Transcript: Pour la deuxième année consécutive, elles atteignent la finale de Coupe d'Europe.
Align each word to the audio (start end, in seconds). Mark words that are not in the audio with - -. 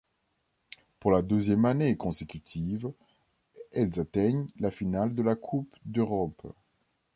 Pour 0.99 1.11
la 1.11 1.21
deuxième 1.21 1.63
année 1.65 1.95
consécutive, 1.95 2.91
elles 3.71 3.99
atteignent 3.99 4.47
la 4.59 4.71
finale 4.71 5.13
de 5.13 5.33
Coupe 5.35 5.75
d'Europe. 5.85 6.51